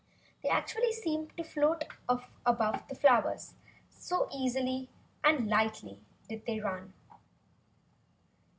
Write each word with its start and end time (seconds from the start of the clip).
They 0.41 0.49
actually 0.49 0.93
seemed 0.93 1.37
to 1.37 1.43
float 1.43 1.83
off 2.09 2.27
above 2.43 2.87
the 2.87 2.95
flowers, 2.95 3.53
so 3.91 4.21
lightly 4.33 4.89
and 5.23 5.41
easily 5.47 5.95
did 6.27 6.47
they 6.47 6.59
run. 6.59 6.93